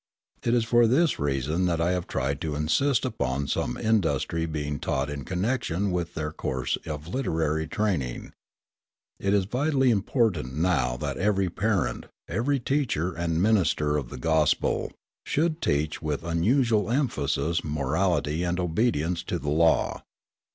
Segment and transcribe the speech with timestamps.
[0.41, 4.79] It is for this reason that I have tried to insist upon some industry being
[4.79, 8.33] taught in connection with their course of literary training.
[9.19, 14.91] It is vitally important now that every parent, every teacher and minister of the gospel,
[15.23, 20.01] should teach with unusual emphasis morality and obedience to the law.